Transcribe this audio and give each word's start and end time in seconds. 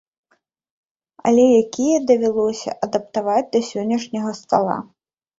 Але 1.31 1.43
якія 1.63 1.97
давялося 2.11 2.73
адаптаваць 2.87 3.51
да 3.57 3.61
сённяшняга 3.69 4.31
стала. 4.41 4.79